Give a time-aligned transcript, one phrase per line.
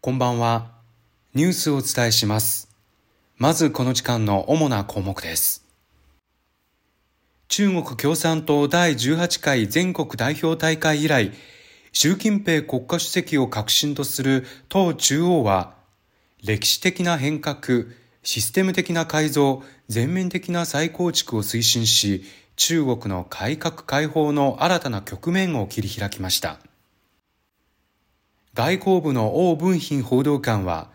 [0.00, 0.70] こんばんは。
[1.34, 2.68] ニュースをお伝えします。
[3.36, 5.66] まずこの時間の主な項目です。
[7.48, 11.32] 中国共産党第18回全国代表大会以来、
[11.92, 15.74] 習近平国家主席を核心とする党中央は、
[16.44, 17.86] 歴史的な変革、
[18.22, 22.22] システム的な改造、全面的な再構築を推進し、
[22.54, 26.60] 中国の改革開放の新たな局面を切り開きました。
[28.58, 30.90] 外交部の王文賓報道官は、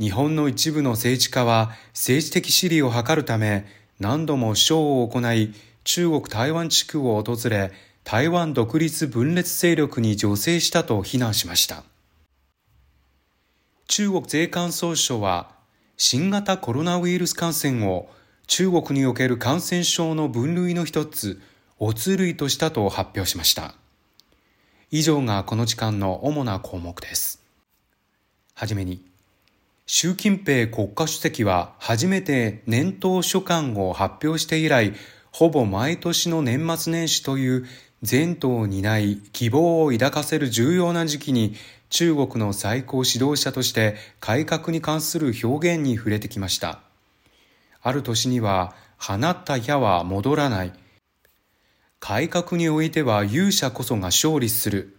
[0.00, 3.66] 日本の一部の政治家は政治的私利を図るため、
[4.00, 5.52] 何度もショーを行い、
[5.84, 7.70] 中国台湾地区を訪れ、
[8.02, 11.84] 台湾独立分裂勢力に助成したと非難しました。
[13.88, 15.50] 中国税関総署は、
[15.98, 18.08] 新型コロナウイルス感染を
[18.46, 21.42] 中国における感染症の分類の一つ、
[21.78, 23.74] オツ類としたと発表しました。
[24.94, 27.40] 以上がこの時間の主な項目です。
[28.54, 29.02] はじめに、
[29.86, 34.92] 習近平国家主席は初めて年頭書簡を発表して以来、
[35.32, 37.66] ほぼ毎年の年末年始という
[38.08, 41.54] 前途を担い希望を抱かせる重要な時期に
[41.88, 46.80] 中国の最高指導者として改革に関する表現に触れてきました。
[47.80, 50.81] ある年には放った矢は戻らない。
[52.04, 54.96] 改革においては勇者こそが勝利する。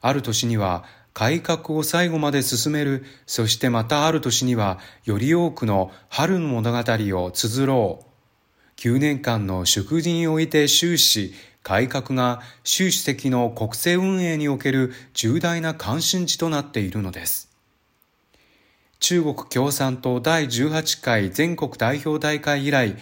[0.00, 3.04] ある年には改革を最後まで進める。
[3.26, 6.78] そしてまたある年にはより多くの春の物語
[7.18, 8.80] を綴ろう。
[8.80, 17.50] 9年間の祝辞において終始、改革が習主席の国政運営における重大な関心事となっているのです。
[19.00, 22.96] 中国共産党第18回全国代表大会以来、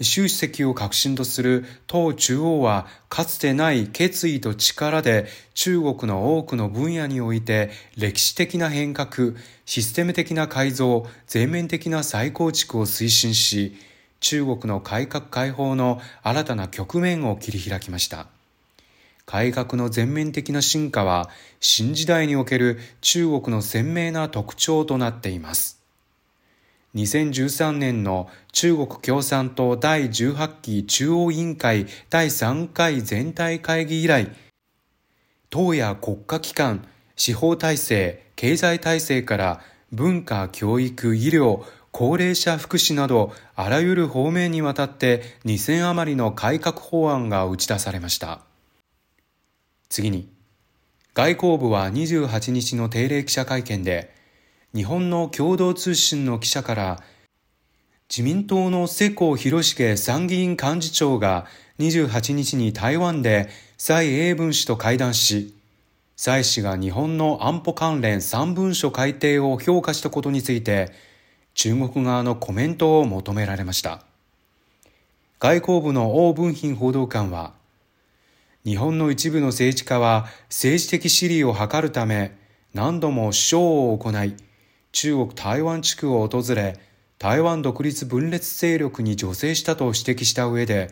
[0.00, 9.32] 習主席を核心とする党中央はかつてない決意と力で中国の多くの分野において歴史的な変革、
[9.66, 13.76] システム的な改造、全面的な再構築を推進し、
[14.20, 18.26] 中国の改革開放の新たな局面を切り開きました。
[19.26, 21.28] 改革の全面的な進化は
[21.60, 25.77] 新時代における中国の鮮明な特徴となっています。
[26.94, 34.30] 2013年の中国共産党第18期中央委員会第3回全体会議以来、
[35.50, 39.60] 党や国家機関、司法体制、経済体制から
[39.92, 48.40] 文化、教育、医療、高齢者福祉などあらゆる方面にわたって2000余りの改革法案が打ち出されました。
[49.88, 50.28] 次に、
[51.14, 54.14] 外交部は28日の定例記者会見で、
[54.74, 57.02] 日本の共同通信の記者から
[58.10, 61.46] 自民党の世耕弘成参議院幹事長が
[61.78, 65.54] 28日に台湾で蔡英文氏と会談し、
[66.16, 70.90] 蔡氏が日本の安保関連3文書改定を評価したことについて、
[71.54, 74.02] 中国側のコメントを求められました。
[75.38, 77.52] 外交部の王文賓報道官は、
[78.64, 82.36] 日本の一部の政治家は政治的私利を図るため
[82.74, 83.62] 何度もショー
[83.92, 84.34] を行い、
[84.92, 86.78] 中国台湾地区を訪れ、
[87.18, 90.90] 台湾独立分裂勢力に助成したと指摘した上で、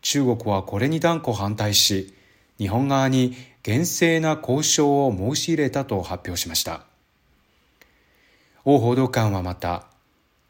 [0.00, 2.14] 中国はこれに断固反対し、
[2.58, 6.82] 日本側に厳正な交渉を申し入れたと発表しました。
[8.64, 9.86] 王報道官はまた、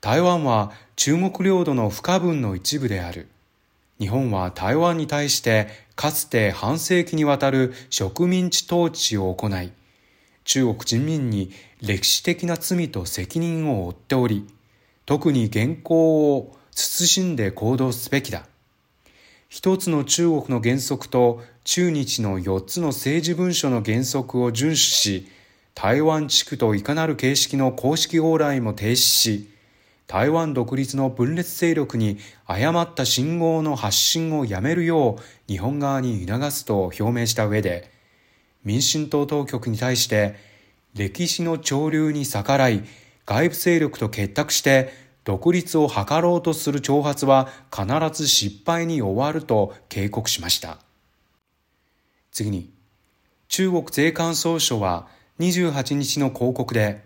[0.00, 3.28] 台湾は中国領土の不可分の一部である。
[3.98, 9.72] 日本は台湾に対してかつて半世紀にわたる植民地統治を行い、
[10.46, 11.50] 中国人民に
[11.82, 14.46] 歴史的な罪と責任を負っており、
[15.04, 18.46] 特に現行を慎んで行動すべきだ。
[19.48, 25.28] 一つの中国の原則と中日の四つの政治文書の原則を遵守し、
[25.74, 29.50] 台湾地区といかなる形式の公式往来も停止し、
[30.06, 37.95] 台湾独立の分裂勢力に誤った信号の発信をやめるよう日本側に促すと表明した上で、
[38.66, 40.34] 民進党当局に対して
[40.94, 42.82] 歴史の潮流に逆らい
[43.24, 44.92] 外部勢力と結託して
[45.22, 50.78] 独立を図ろうとする挑発は必ず失敗に終わると警告しました。
[52.32, 52.70] 次に、
[53.48, 55.08] 中国税関総署は
[55.38, 57.04] 28日の広告で、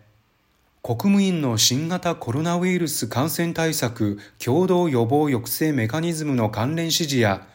[0.82, 7.46] 国務院の新型コロナウイルス感染対策共同予防抑制メカニズムの関連指示や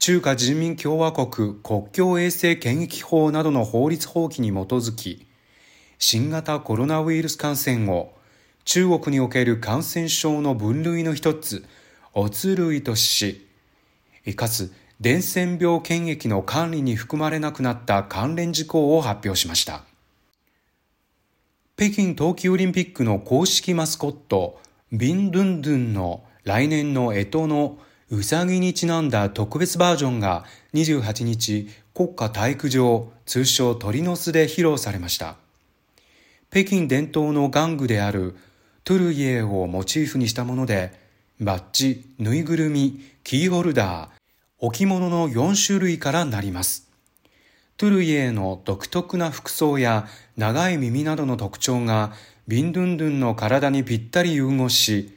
[0.00, 5.26] 中華人民共和国国境衛生検疫法などの法律法規に基づき、
[5.98, 8.10] 新型コロナウイルス感染を
[8.64, 11.66] 中国における感染症の分類の一つ、
[12.14, 13.46] オツ類とし、
[14.36, 19.84] かつ伝染病検疫の管理に含まれなくなった関連事項を発表しました。
[21.76, 27.76] 北京冬季オリンピックの公式マスコット、ビンドゥンドゥンの来年の干支の
[28.12, 35.36] うさぎにちなんだ特別バージョンが28日国家体育場通称鳥の巣で披露されました。
[36.50, 38.34] 北京伝統の玩具である
[38.82, 40.92] トゥルイエーをモチーフにしたもので、
[41.40, 44.08] バッジ、ぬいぐるみ、キーホルダー、
[44.58, 46.90] 置物の4種類からなります。
[47.76, 52.12] トゥルイエーの独特な服装や長い耳などの特徴が
[52.48, 55.16] ビンドゥンドゥンの体にぴったり融合し、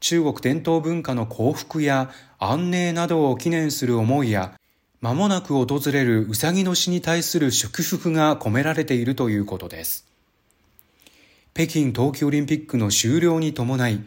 [0.00, 4.54] 中国伝統文化の幸福や安寧などを記念する思いや、
[5.00, 10.06] 間もなく訪れるうさぎの死に対する祝福が込められているということです。
[11.54, 14.00] 北京冬季オリンピックの終了に伴い、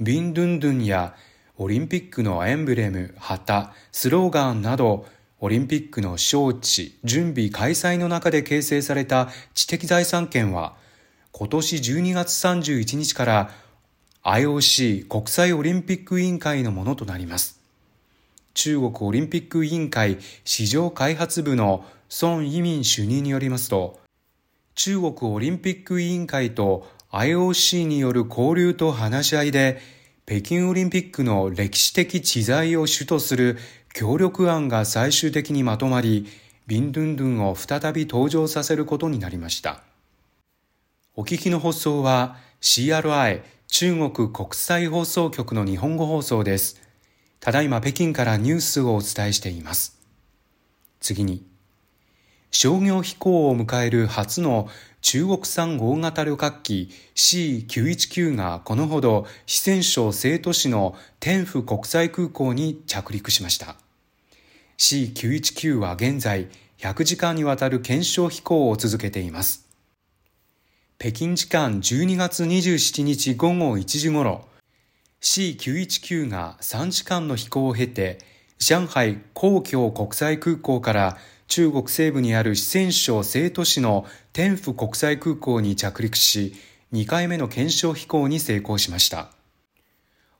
[0.00, 1.14] ビンドゥンドゥンや
[1.56, 5.06] オリンピックのエンブレム、旗、スローガンなど、
[5.40, 10.74] オリンピックの招致、準備、開催の中で形成された知的財産権は、
[11.30, 13.50] 今年12月31日から
[14.28, 17.58] IOC 国際オリンピック委員会のものとなります。
[18.52, 21.86] 中国オリンピック委員会市場開発部の
[22.20, 23.98] 孫イミン主任によりますと、
[24.74, 29.80] 中国オリンピック委員会と IOC による交流と話し合いで、
[30.26, 33.56] 北京オリンピックの歴史的知財を主とする
[33.94, 36.26] 協力案が最終的にまとまり、
[36.66, 39.82] ビンドゥンドゥンを再び登場させることになりました。
[41.16, 43.40] お聞きの放送は CRI
[43.70, 46.80] 中国国際放送局の日本語放送です。
[47.38, 50.00] ただいま北京からニュースをお伝えしています。
[51.00, 51.46] 次に、
[52.50, 54.68] 商業飛行を迎える初の
[55.02, 63.76] 中国産大型旅客機 C919 がこのほど四川省成都市の天府国際空港に着陸しました。
[64.78, 66.48] C919 は現在
[66.78, 69.67] 100時間にわたる検証飛行を続けています。
[71.00, 74.48] 北京時間12月27日午後1時ごろ、
[75.20, 78.18] C919 が3時間の飛行を経て、
[78.58, 81.16] 上海公共国際空港から
[81.46, 86.54] 中国西部にある四川省成都市の天府国際空港に着陸し、
[86.92, 89.30] 2回目の検証飛行に成功しました。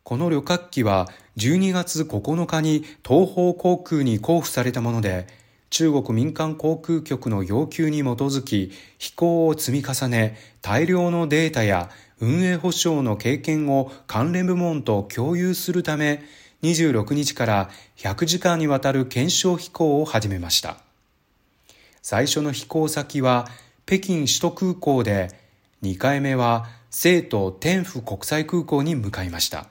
[0.02, 1.06] この旅客機は
[1.36, 5.28] 12月9日に東方航空に交付されたもので、
[5.70, 16.22] 中国民間航空局の要求に基づき飛行を積み重ね大量のデータや運営保証の経験を関連部門と共有するため
[16.62, 20.78] 26日から100時間にわたる検証飛行を始めました。
[22.02, 23.46] 最初の飛行先は
[23.86, 25.30] 北京首都空港で
[25.82, 29.66] 2回目は成都天府国際空港に向かいました。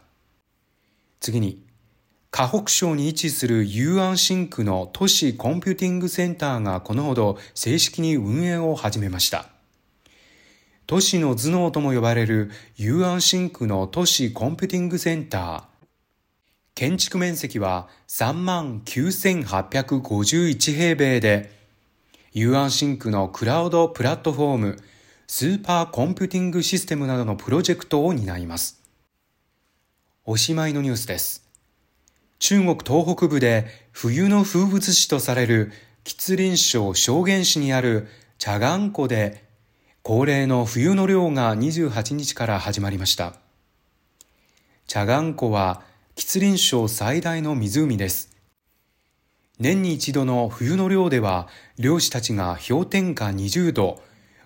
[1.19, 1.61] 次に
[2.37, 9.47] 河北省に位置する雄安新区の都市コンピューティングセンターがこのほど正式に運営を始めました。
[10.85, 15.63] 都市の頭脳とも呼ばれる雄安新区の都市コンピューティングセンター。
[16.75, 21.51] 建築面積は3万9851平米で、
[22.33, 24.79] 雄安新区のクラウドプラットフォーム、
[25.25, 28.79] スーパーコンピューティングシステムなどのプロジェクトを担います。
[30.23, 31.46] おしまいのニュースです。
[32.39, 35.71] 中国東北部で冬の風物詩とされる
[36.03, 38.07] 吉林省松原市にある
[38.37, 39.43] 査干湖で
[40.03, 43.33] 恒例の冬の漁が28日から始まりました。
[44.85, 45.81] 査干湖は
[46.15, 48.37] 吉林省最大の湖です。
[49.59, 51.47] 年に一度の冬の漁では
[51.79, 54.01] 漁師たちが氷点下20度、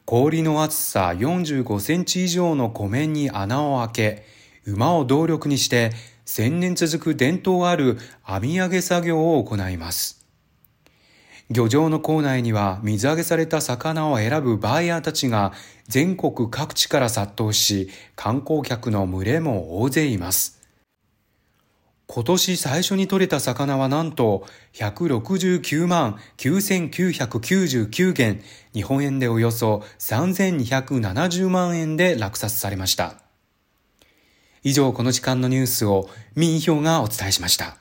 [0.06, 4.26] 氷の厚さ45センチ以上の湖面に穴を開け、
[4.66, 5.92] 馬を動力にして
[6.34, 10.26] 千年続く伝統ある網上げ作業を行います。
[11.50, 15.52] 漁場の構内には水揚げされた魚を選ぶバイヤーたちが
[15.90, 20.62] 全国各地から殺到し、観光客の群れも大勢います。
[22.08, 24.46] 今年最初に取れた魚はなんと
[24.76, 28.42] 169万9999元、
[28.74, 33.31] 日本円でおよそ3270万円で落札されました。
[34.64, 37.81] 以上この時間のニュースを民票がお伝えしました。